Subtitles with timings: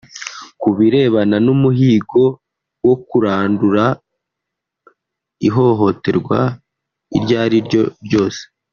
[0.61, 2.23] Ku birebana n’umuhigo
[2.85, 3.85] wo kurandura
[5.47, 6.39] ihohoterwa
[7.17, 8.41] iryariryo ryose